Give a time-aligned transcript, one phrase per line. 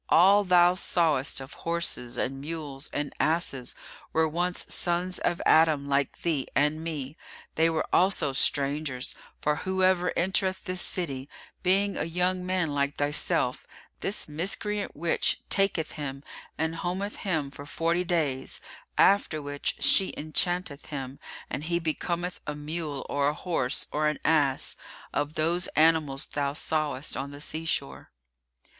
[0.09, 3.75] All thou sawest of horses and mules and asses
[4.13, 7.15] were once sons of Adam like thee and me;
[7.53, 11.29] they were also strangers, for whoever entereth this city,
[11.61, 13.67] being a young man like thyself,
[13.99, 16.23] this miscreant witch taketh him
[16.57, 18.59] and hometh him for forty days,
[18.97, 24.17] after which she enchanteth him, and he becometh a mule or a horse or an
[24.25, 24.75] ass,
[25.13, 28.09] of those animals thou sawest on the sea shore."